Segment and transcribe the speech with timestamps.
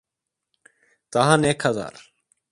[1.13, 2.13] Daha ne kadar?